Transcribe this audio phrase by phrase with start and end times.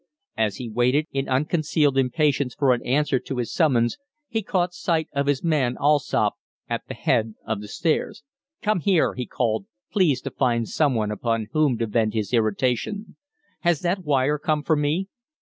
[0.35, 5.07] As he waited in unconcealed impatience for an answer to his summons, he caught sight
[5.13, 6.33] of his man Allsopp
[6.67, 8.23] at the head of the stairs.
[8.63, 13.15] "Come here!" he called, pleased to find some one upon whom to vent his irritation.
[13.59, 15.07] "Has that wire come for me?"